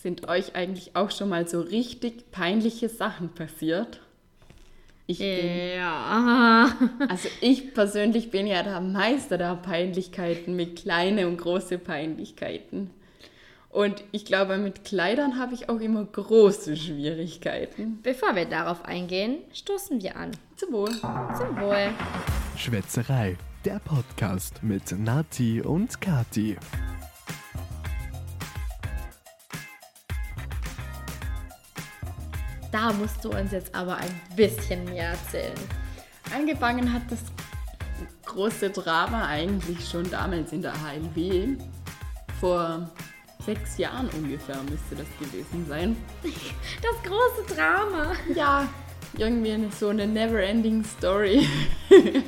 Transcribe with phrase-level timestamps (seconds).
[0.00, 4.00] Sind euch eigentlich auch schon mal so richtig peinliche Sachen passiert?
[5.08, 6.72] Ich bin, ja.
[7.08, 12.90] Also ich persönlich bin ja der Meister der Peinlichkeiten mit kleine und große Peinlichkeiten.
[13.70, 17.98] Und ich glaube, mit Kleidern habe ich auch immer große Schwierigkeiten.
[18.00, 20.30] Bevor wir darauf eingehen, stoßen wir an.
[20.54, 20.92] Zum Wohl.
[20.92, 21.90] Zum Wohl.
[22.56, 26.56] Schwätzerei, der Podcast mit Nati und Kati.
[32.70, 35.54] Da musst du uns jetzt aber ein bisschen mehr erzählen.
[36.34, 37.20] Angefangen hat das
[38.26, 41.56] große Drama eigentlich schon damals in der HLW.
[42.40, 42.90] Vor
[43.44, 45.96] sechs Jahren ungefähr müsste das gewesen sein.
[46.82, 48.12] Das große Drama.
[48.34, 48.68] Ja,
[49.16, 51.46] irgendwie so eine never-ending Story.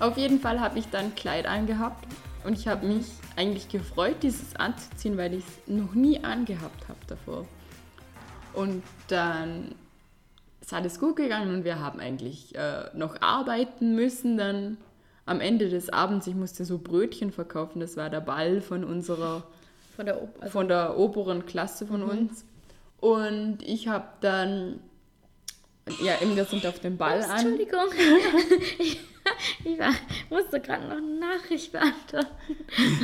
[0.00, 2.06] Auf jeden Fall habe ich dann Kleid angehabt
[2.44, 6.98] und ich habe mich eigentlich gefreut, dieses anzuziehen, weil ich es noch nie angehabt habe
[7.06, 7.46] davor.
[8.56, 9.74] Und dann
[10.60, 14.36] ist alles gut gegangen und wir haben eigentlich äh, noch arbeiten müssen.
[14.36, 14.78] Dann
[15.26, 19.44] am Ende des Abends, ich musste so Brötchen verkaufen, das war der Ball von unserer,
[19.94, 22.44] Von der, also von der oberen Klasse von uns.
[22.98, 24.80] Und ich habe dann,
[26.02, 27.38] ja, eben, wir sind auf den Ball Ups, an.
[27.38, 27.86] Entschuldigung.
[29.64, 29.92] ich, war,
[30.30, 32.28] musste gerade noch eine Nachricht beantworten.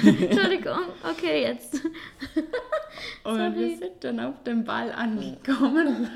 [0.22, 0.78] Entschuldigung.
[1.02, 1.82] Okay, jetzt.
[3.24, 6.08] Und wir sind dann auf dem Ball angekommen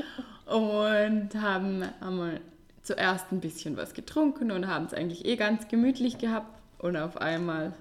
[0.47, 2.41] und haben, haben
[2.83, 6.57] zuerst ein bisschen was getrunken und haben es eigentlich eh ganz gemütlich gehabt.
[6.79, 7.73] Und auf einmal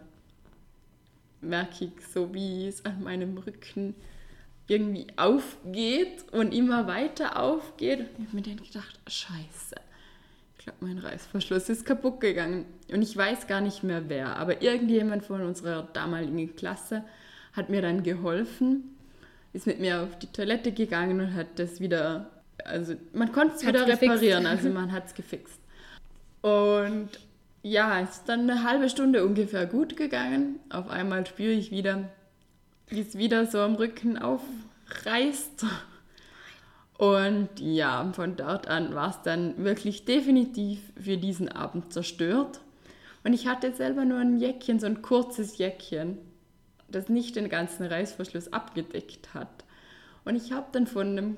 [1.41, 3.94] merke ich so, wie es an meinem Rücken
[4.67, 8.00] irgendwie aufgeht und immer weiter aufgeht.
[8.00, 9.75] Und ich habe mir dann gedacht, scheiße.
[10.66, 12.66] Ich glaube, mein Reißverschluss ist kaputt gegangen.
[12.91, 17.03] Und ich weiß gar nicht mehr wer, aber irgendjemand von unserer damaligen Klasse
[17.53, 18.95] hat mir dann geholfen,
[19.53, 22.31] ist mit mir auf die Toilette gegangen und hat das wieder,
[22.63, 24.02] also man konnte es wieder gefixt.
[24.02, 25.59] reparieren, also man hat es gefixt.
[26.41, 27.09] Und
[27.62, 30.59] ja, es ist dann eine halbe Stunde ungefähr gut gegangen.
[30.72, 32.09] Auf einmal spüre ich wieder,
[32.88, 35.63] wie es wieder so am Rücken aufreißt.
[36.97, 42.61] Und ja, von dort an war es dann wirklich definitiv für diesen Abend zerstört.
[43.23, 46.19] Und ich hatte selber nur ein Jäckchen, so ein kurzes Jäckchen,
[46.88, 49.66] das nicht den ganzen Reißverschluss abgedeckt hat.
[50.23, 51.38] Und ich habe dann von einem,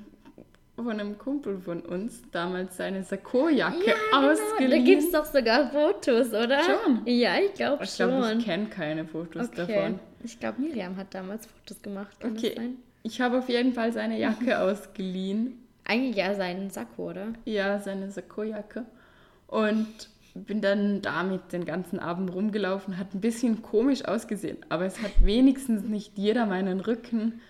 [0.76, 3.96] von einem Kumpel von uns damals seine Sakko-Jacke genau.
[4.12, 4.84] Da ausgeliehen.
[4.84, 6.62] gibt es doch sogar Fotos, oder?
[6.62, 7.02] Schon?
[7.06, 8.08] Ja, ich glaube ich schon.
[8.08, 9.66] glaube, ich kenne keine Fotos okay.
[9.66, 10.00] davon.
[10.22, 12.20] Ich glaube, Miriam hat damals Fotos gemacht.
[12.20, 12.74] Kann Okay.
[13.02, 15.58] Ich habe auf jeden Fall seine Jacke ausgeliehen.
[15.84, 17.32] Eigentlich ja seinen Sakko, oder?
[17.44, 18.84] Ja, seine Sakko-Jacke.
[19.46, 22.98] Und bin dann damit den ganzen Abend rumgelaufen.
[22.98, 27.40] Hat ein bisschen komisch ausgesehen, aber es hat wenigstens nicht jeder meinen Rücken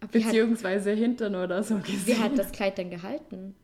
[0.00, 2.22] Wie hat, beziehungsweise Hintern oder so wie gesehen.
[2.22, 3.54] hat das Kleid denn gehalten?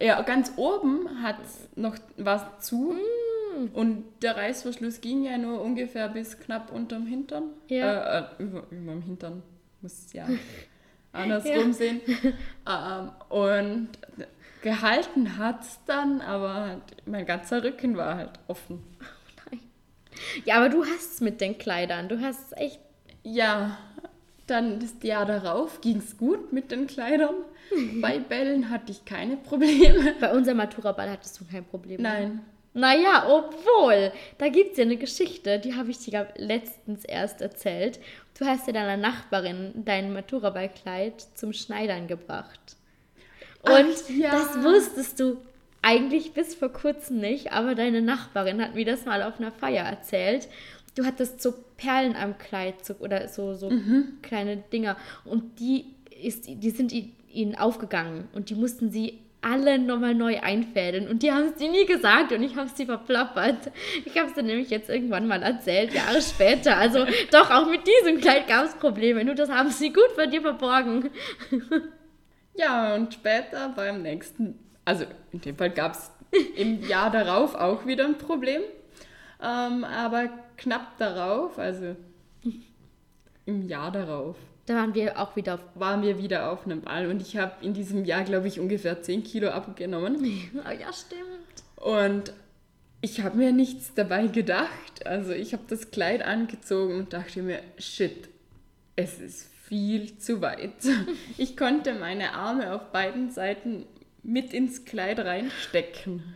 [0.00, 1.36] Ja, ganz oben hat
[1.74, 2.94] noch was zu.
[2.94, 3.68] Mm.
[3.72, 7.44] Und der Reißverschluss ging ja nur ungefähr bis knapp unterm Hintern.
[7.68, 8.18] Ja.
[8.18, 9.42] Äh, äh, über, über dem Hintern.
[9.86, 10.26] Muss es ja
[11.12, 12.00] andersrum sehen.
[12.68, 13.88] Ähm, und
[14.62, 18.82] gehalten hat es dann, aber halt mein ganzer Rücken war halt offen.
[20.44, 22.08] Ja, aber du hast es mit den Kleidern.
[22.08, 22.80] Du hast es echt.
[23.22, 23.78] Ja,
[24.46, 27.34] dann das Jahr darauf ging es gut mit den Kleidern.
[28.00, 30.14] Bei Bällen hatte ich keine Probleme.
[30.20, 32.00] Bei unserem Matura-Ball hattest du kein Problem.
[32.00, 32.08] ne?
[32.08, 32.40] Nein.
[32.74, 37.98] Naja, obwohl, da gibt es ja eine Geschichte, die habe ich dir letztens erst erzählt.
[38.38, 42.76] Du hast ja deiner Nachbarin dein Matura-Ballkleid zum Schneidern gebracht.
[43.62, 44.30] Und Ach, ja.
[44.30, 45.38] das wusstest du
[45.82, 49.84] eigentlich bis vor kurzem nicht, aber deine Nachbarin hat mir das mal auf einer Feier
[49.84, 50.48] erzählt.
[50.94, 54.18] Du hattest so Perlen am Kleid so, oder so, so Mhm.
[54.22, 55.86] kleine Dinger und die,
[56.22, 61.30] ist, die sind ihnen aufgegangen und die mussten sie alle nochmal neu einfädeln und die
[61.30, 63.70] haben es dir nie gesagt und ich habe sie verplappert.
[64.04, 66.76] Ich habe es dir nämlich jetzt irgendwann mal erzählt, Jahre später.
[66.76, 70.26] Also doch, auch mit diesem Kleid gab es Probleme, nur das haben sie gut vor
[70.26, 71.10] dir verborgen.
[72.58, 76.10] Ja, und später beim nächsten, also in dem Fall gab es
[76.56, 78.62] im Jahr darauf auch wieder ein Problem.
[79.42, 81.96] Ähm, aber knapp darauf, also
[83.44, 84.36] im Jahr darauf,
[84.66, 87.64] Da waren wir auch wieder auf waren wir wieder auf einem Ball und ich habe
[87.64, 90.16] in diesem Jahr, glaube ich, ungefähr 10 Kilo abgenommen.
[90.56, 91.62] Oh, ja, stimmt.
[91.76, 92.32] Und
[93.00, 95.06] ich habe mir nichts dabei gedacht.
[95.06, 98.28] Also ich habe das Kleid angezogen und dachte mir, shit,
[98.96, 100.72] es ist viel zu weit.
[101.38, 103.86] Ich konnte meine Arme auf beiden Seiten
[104.22, 106.34] mit ins Kleid reinstecken.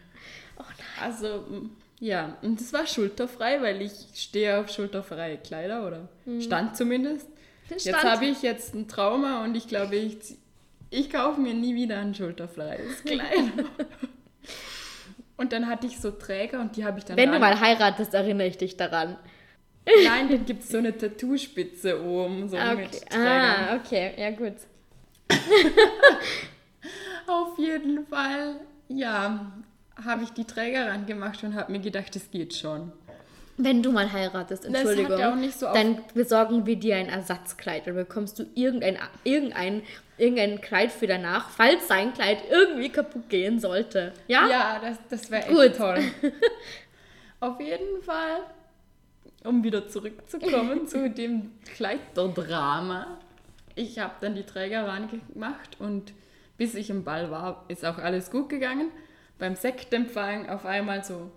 [0.58, 0.62] Oh
[1.00, 1.44] Also
[1.98, 6.08] ja, und es war schulterfrei, weil ich stehe auf schulterfreie Kleider oder
[6.40, 7.26] stand zumindest.
[7.70, 10.16] Jetzt habe ich jetzt ein Trauma und ich glaube, ich,
[10.90, 13.52] ich kaufe mir nie wieder ein schulterfreies Kleid.
[15.36, 18.14] und dann hatte ich so Träger und die habe ich dann Wenn du mal heiratest,
[18.14, 19.16] erinnere ich dich daran.
[20.04, 23.04] Nein, dann gibt es so eine Tattoospitze oben, so Ah, mit okay.
[23.08, 23.26] Trägern.
[23.26, 24.54] Ah, okay, ja gut.
[27.26, 29.52] Auf jeden Fall, ja,
[30.04, 32.92] habe ich die Träger rangemacht und habe mir gedacht, es geht schon.
[33.62, 37.86] Wenn du mal heiratest, Entschuldigung, ja auch nicht so dann besorgen wir dir ein Ersatzkleid.
[37.86, 39.82] Dann bekommst du irgendein, irgendein,
[40.16, 44.12] irgendein Kleid für danach, falls sein Kleid irgendwie kaputt gehen sollte.
[44.28, 44.48] Ja?
[44.48, 45.76] Ja, das, das wäre echt Gut.
[45.76, 46.00] toll.
[47.40, 48.40] Auf jeden Fall,
[49.44, 53.18] um wieder zurückzukommen zu dem Kleiderdrama.
[53.74, 56.12] Ich habe dann die Träger rangemacht und
[56.58, 58.90] bis ich im Ball war, ist auch alles gut gegangen.
[59.38, 61.30] Beim Sektempfang auf einmal so.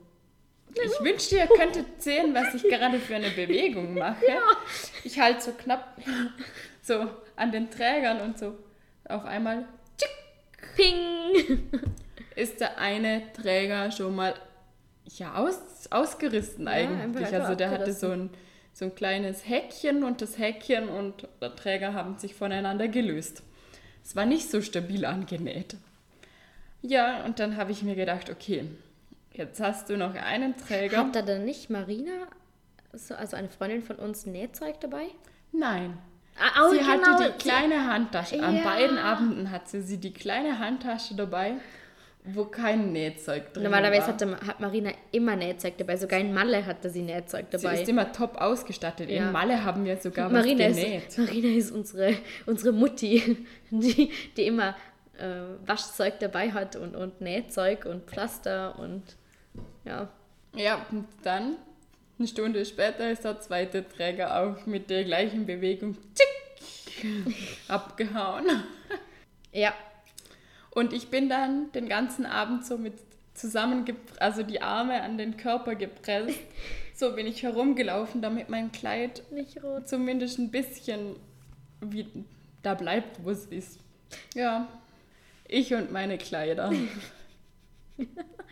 [0.76, 4.26] Ich wünschte, ihr könntet sehen, was ich gerade für eine Bewegung mache.
[5.04, 5.98] Ich halte so knapp
[6.82, 8.58] so an den Trägern und so
[9.06, 9.66] auf einmal
[10.76, 11.70] Ping!
[12.36, 14.34] ist der eine Träger schon mal
[15.18, 15.60] ja, aus,
[15.92, 17.28] ausgerissen eigentlich.
[17.28, 18.30] einfach also der hatte so ein,
[18.74, 23.44] so ein kleines Häkchen und das Häkchen und der Träger haben sich voneinander gelöst.
[24.04, 25.76] Es war nicht so stabil angenäht.
[26.82, 28.66] Ja, und dann habe ich mir gedacht, okay,
[29.34, 30.98] jetzt hast du noch einen Träger.
[30.98, 32.28] Hat da dann nicht Marina,
[32.94, 35.08] so- also eine Freundin von uns, Nähzeug dabei?
[35.52, 35.98] Nein.
[36.40, 36.90] Ah, oh, sie genau.
[36.90, 38.42] hatte die kleine Handtasche.
[38.44, 38.64] An Ja.
[38.64, 41.54] beiden Abenden hatte sie die kleine Handtasche dabei,
[42.26, 44.14] wo kein Nähzeug drin Normalerweise war.
[44.14, 45.96] hatte, hat Marina immer Nähzeug dabei.
[45.98, 47.82] Sogar in Malle hatte sie Nähzeug Sie dabei.
[47.82, 49.12] ist immer top ausgestattet.
[49.12, 49.28] Ja.
[49.28, 51.08] In Malle haben wir sogar Marina was genäht.
[51.10, 52.16] ist, Marina ist unsere,
[52.48, 54.76] unsere Mutti, die, die immer
[55.20, 59.04] äh, Waschzeug dabei hat und, und Nähzeug und Pflaster und
[59.86, 60.10] ja.
[60.56, 61.56] Ja, und dann,
[62.20, 67.36] eine Stunde später, ist der zweite Träger auch mit der gleichen Bewegung tschick,
[67.68, 68.46] abgehauen.
[69.52, 69.74] Ja,
[70.72, 72.94] Und ich bin dann den ganzen Abend so mit
[73.34, 73.86] zusammen,
[74.20, 76.40] also die Arme an den Körper gepresst.
[76.96, 79.90] So bin ich herumgelaufen, damit mein Kleid nicht rot.
[79.90, 81.16] zumindest ein bisschen
[81.82, 82.06] wie
[82.62, 83.80] da bleibt, wo es ist.
[84.36, 84.68] Ja,
[85.48, 86.72] ich und meine Kleider.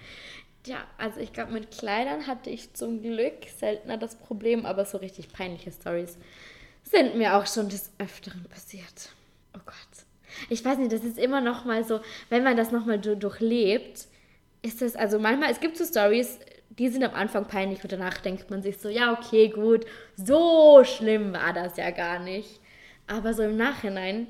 [0.65, 4.97] Ja, also ich glaube, mit Kleidern hatte ich zum Glück seltener das Problem, aber so
[4.99, 6.17] richtig peinliche Stories
[6.83, 9.09] sind mir auch schon des Öfteren passiert.
[9.55, 10.05] Oh Gott.
[10.49, 11.99] Ich weiß nicht, das ist immer noch mal so,
[12.29, 14.07] wenn man das noch mal du- durchlebt,
[14.61, 18.17] ist das, also manchmal, es gibt so Stories, die sind am Anfang peinlich und danach
[18.19, 19.85] denkt man sich so, ja, okay, gut,
[20.15, 22.59] so schlimm war das ja gar nicht.
[23.07, 24.27] Aber so im Nachhinein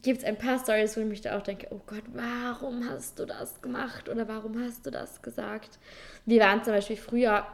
[0.00, 3.18] gibt es ein paar Stories, wo ich mich da auch denke, oh Gott, warum hast
[3.18, 5.78] du das gemacht oder warum hast du das gesagt?
[6.26, 7.46] Wir waren zum Beispiel früher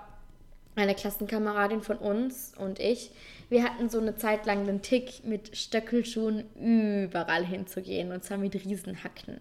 [0.76, 3.10] eine Klassenkameradin von uns und ich,
[3.48, 8.54] wir hatten so eine Zeit lang den Tick, mit Stöckelschuhen überall hinzugehen und zwar mit
[8.54, 9.40] Riesenhacken.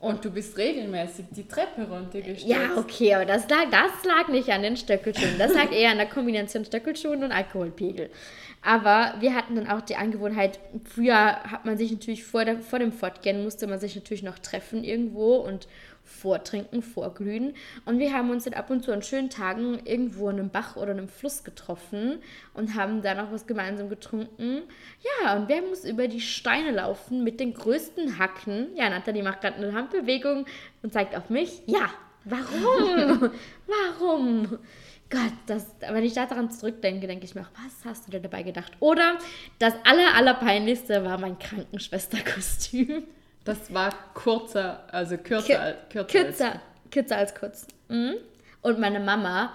[0.00, 2.46] Und du bist regelmäßig die Treppe runtergestürzt.
[2.46, 5.38] Ja, okay, aber das lag, das lag nicht an den Stöckelschuhen.
[5.38, 8.10] Das lag eher an der Kombination Stöckelschuhen und Alkoholpegel.
[8.64, 12.78] Aber wir hatten dann auch die Angewohnheit, früher hat man sich natürlich vor, der, vor
[12.78, 15.68] dem Fortgehen, musste man sich natürlich noch treffen irgendwo und
[16.02, 17.54] vortrinken, vorglühen.
[17.84, 20.76] Und wir haben uns dann ab und zu an schönen Tagen irgendwo in einem Bach
[20.76, 22.20] oder einem Fluss getroffen
[22.54, 24.62] und haben da noch was gemeinsam getrunken.
[25.22, 28.68] Ja, und wer muss über die Steine laufen mit den größten Hacken?
[28.76, 30.46] Ja, Nathalie macht gerade eine Handbewegung
[30.82, 31.62] und zeigt auf mich.
[31.66, 31.90] Ja,
[32.24, 33.30] warum?
[34.00, 34.58] warum?
[35.14, 38.42] Gott, das, wenn ich daran zurückdenke, denke ich mir auch, was hast du dir dabei
[38.42, 38.72] gedacht?
[38.80, 39.18] Oder
[39.58, 43.04] das aller, allerpeinlichste war mein Krankenschwesterkostüm.
[43.44, 47.66] Das war kurzer, also kürzer, Kür- als- kürzer, Kürzer, kürzer als kurz.
[47.88, 48.14] Mhm.
[48.62, 49.52] Und meine Mama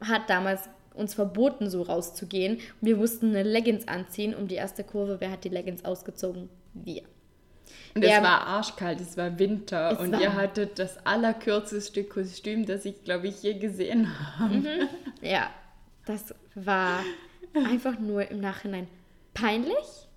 [0.00, 2.60] hat damals uns verboten, so rauszugehen.
[2.80, 5.16] Wir mussten eine Leggings anziehen um die erste Kurve.
[5.20, 6.48] Wer hat die Leggings ausgezogen?
[6.74, 7.02] Wir.
[7.94, 8.22] Und es Ja.
[8.22, 13.04] war arschkalt, es war Winter Es und war- ihr hattet das allerkürzeste Kostüm, das ich,
[13.04, 14.88] glaube ich, je gesehen habe.
[15.22, 15.50] Ja,
[16.06, 17.00] das war
[17.54, 18.88] einfach nur im Nachhinein
[19.32, 20.08] peinlich,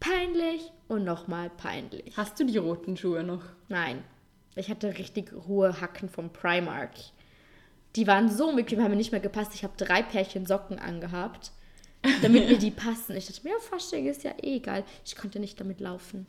[0.00, 2.16] peinlich und nochmal peinlich.
[2.16, 3.42] Hast du die roten Schuhe noch?
[3.68, 4.02] Nein,
[4.56, 6.90] ich hatte richtig hohe Hacken vom Primark.
[7.96, 9.52] Die waren so bequem, haben mir nicht mehr gepasst.
[9.54, 11.50] Ich habe drei Pärchen Socken angehabt,
[12.22, 13.16] damit mir die passen.
[13.16, 14.84] Ich dachte mir, ja, Fasching ist ja eh egal.
[15.04, 16.26] Ich konnte nicht damit laufen.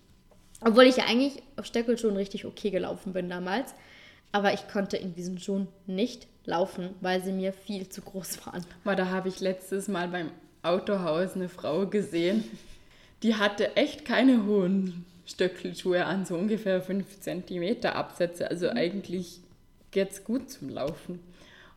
[0.63, 3.74] Obwohl ich ja eigentlich auf Stöckelschuhen richtig okay gelaufen bin damals.
[4.32, 8.65] Aber ich konnte in diesen Schuhen nicht laufen, weil sie mir viel zu groß waren.
[8.84, 10.32] Mal, da habe ich letztes Mal beim
[10.63, 12.44] Autohaus eine Frau gesehen,
[13.24, 18.50] die hatte echt keine hohen Stöckelschuhe an, so ungefähr 5 cm Absätze.
[18.50, 19.41] Also eigentlich
[19.91, 21.20] geht's gut zum Laufen.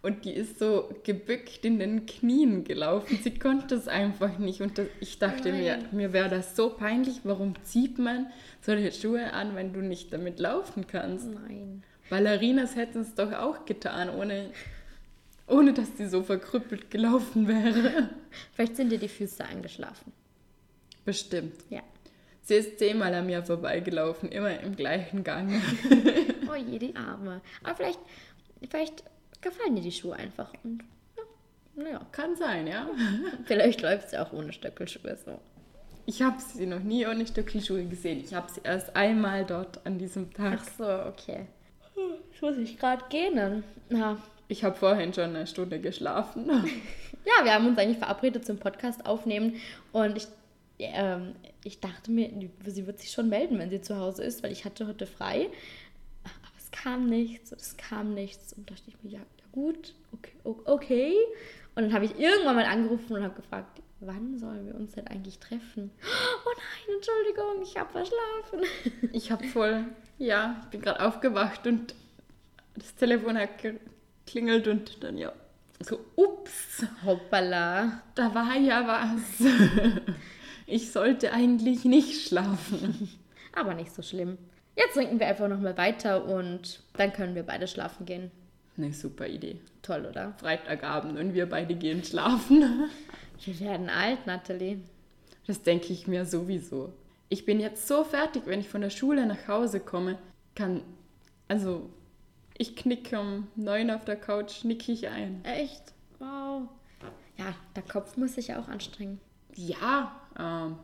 [0.04, 3.18] Und die ist so gebückt in den Knien gelaufen.
[3.22, 4.60] Sie konnte es einfach nicht.
[4.60, 5.88] Und das, ich dachte mir, Nein.
[5.92, 7.20] mir wäre das so peinlich.
[7.24, 8.26] Warum zieht man
[8.60, 11.26] solche Schuhe an, wenn du nicht damit laufen kannst?
[11.28, 11.82] Nein.
[12.10, 14.50] Ballerinas hätten es doch auch getan, ohne,
[15.46, 18.10] ohne dass die so verkrüppelt gelaufen wäre.
[18.52, 20.12] Vielleicht sind dir die Füße eingeschlafen.
[21.06, 21.54] Bestimmt.
[21.70, 21.80] Ja.
[22.42, 25.62] Sie ist zehnmal an mir vorbeigelaufen, immer im gleichen Gang.
[26.46, 27.40] Oh je, die Arme.
[27.62, 28.00] Aber vielleicht,
[28.70, 29.02] vielleicht
[29.44, 30.52] gefallen dir die Schuhe einfach.
[30.64, 30.82] Und
[31.16, 32.06] ja, naja.
[32.10, 32.88] Kann sein, ja.
[33.44, 35.38] Vielleicht läuft sie auch ohne Stöckelschuhe so.
[36.06, 38.20] Ich habe sie noch nie ohne Stöckelschuhe gesehen.
[38.24, 40.60] Ich habe sie erst einmal dort an diesem Tag.
[40.60, 41.46] Ach so, okay.
[42.30, 43.64] Jetzt muss ich gerade gehen.
[43.88, 44.18] Ja.
[44.48, 46.46] Ich habe vorhin schon eine Stunde geschlafen.
[47.24, 49.56] ja, wir haben uns eigentlich verabredet zum Podcast aufnehmen
[49.92, 50.26] und ich,
[50.78, 52.30] ähm, ich dachte mir,
[52.66, 55.48] sie wird sich schon melden, wenn sie zu Hause ist, weil ich hatte heute frei.
[56.24, 59.94] Aber es kam nichts und es kam nichts und dachte ich mir, ja, ja gut,
[60.12, 60.32] okay,
[60.64, 61.14] okay.
[61.76, 65.06] Und dann habe ich irgendwann mal angerufen und habe gefragt, wann sollen wir uns denn
[65.06, 65.90] eigentlich treffen?
[66.44, 69.10] Oh nein, Entschuldigung, ich habe verschlafen.
[69.12, 69.86] Ich habe voll,
[70.18, 71.94] ja, ich bin gerade aufgewacht und
[72.74, 75.32] das Telefon hat geklingelt und dann ja,
[75.80, 78.02] so, ups, Hoppala.
[78.14, 79.48] da war ja was.
[80.66, 83.10] Ich sollte eigentlich nicht schlafen.
[83.52, 84.38] Aber nicht so schlimm.
[84.74, 88.30] Jetzt trinken wir einfach nochmal weiter und dann können wir beide schlafen gehen.
[88.76, 89.60] Eine super Idee.
[89.82, 90.34] Toll, oder?
[90.38, 92.64] Freitagabend und wir beide gehen schlafen.
[93.44, 94.78] Wir werden alt, Natalie.
[95.46, 96.92] Das denke ich mir sowieso.
[97.28, 100.18] Ich bin jetzt so fertig, wenn ich von der Schule nach Hause komme,
[100.54, 100.82] kann,
[101.48, 101.90] also
[102.56, 105.44] ich knicke um neun auf der Couch, nicke ich ein.
[105.44, 105.92] Echt?
[106.20, 106.68] Wow.
[107.36, 109.20] Ja, der Kopf muss sich auch anstrengen.
[109.56, 110.76] Ja, ähm,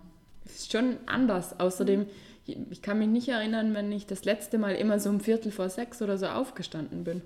[0.44, 1.58] ist schon anders.
[1.60, 2.06] Außerdem,
[2.46, 5.68] ich kann mich nicht erinnern, wenn ich das letzte Mal immer so um Viertel vor
[5.68, 7.22] sechs oder so aufgestanden bin.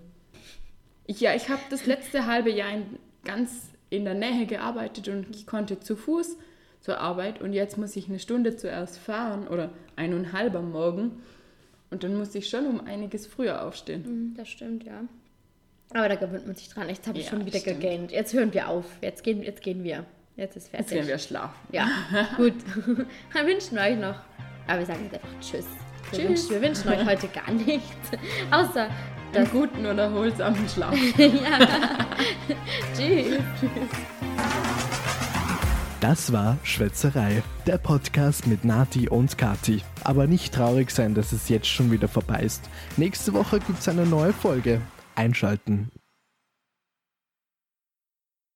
[1.07, 5.47] Ja, ich habe das letzte halbe Jahr in, ganz in der Nähe gearbeitet und ich
[5.47, 6.37] konnte zu Fuß
[6.81, 11.23] zur Arbeit und jetzt muss ich eine Stunde zuerst fahren oder eineinhalb am Morgen
[11.91, 14.05] und dann muss ich schon um einiges früher aufstehen.
[14.05, 15.03] Hm, Das stimmt, ja.
[15.93, 16.89] Aber da gewöhnt man sich dran.
[16.89, 17.81] Jetzt habe ich Ja, schon wieder stimmt.
[17.81, 18.11] gegähnt.
[18.11, 18.85] Jetzt hören wir auf.
[19.01, 20.05] Jetzt gehen, jetzt gehen wir.
[20.37, 20.93] Jetzt ist Jetzt fertig.
[20.97, 21.55] werden wir schlafen.
[21.71, 21.89] Ja,
[22.37, 22.55] gut.
[23.35, 24.17] Dann wünschen wir euch noch.
[24.67, 25.67] Aber wir sagen jetzt einfach Tschüss.
[26.11, 26.29] Wir, Tschüss.
[26.29, 28.11] Wünschen, wir wünschen euch heute gar nichts.
[28.51, 28.89] Außer
[29.35, 30.95] Einen guten oder erholsamen Schlaf.
[32.97, 33.41] Tschüss.
[36.01, 39.83] Das war Schwätzerei, der Podcast mit Nati und Kati.
[40.05, 42.69] Aber nicht traurig sein, dass es jetzt schon wieder vorbei ist.
[42.97, 44.81] Nächste Woche gibt's eine neue Folge.
[45.17, 45.91] Einschalten.